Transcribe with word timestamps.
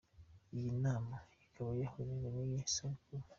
Iyi 0.55 0.69
nama 0.83 1.15
ikaba 1.45 1.71
yahujwe 1.81 2.27
n’iyi 2.45 2.59
sabukuru. 2.75 3.23